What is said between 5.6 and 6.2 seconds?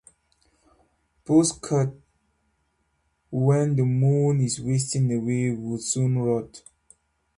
soon